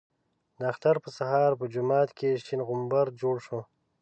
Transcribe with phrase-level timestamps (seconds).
[0.59, 3.59] د اختر په سهار په جومات کې شین غومبر جوړ شو.